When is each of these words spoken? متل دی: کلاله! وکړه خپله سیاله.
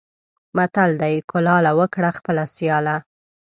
متل 0.57 0.91
دی: 1.01 1.15
کلاله! 1.31 1.71
وکړه 1.79 2.09
خپله 2.17 2.43
سیاله. 2.55 2.95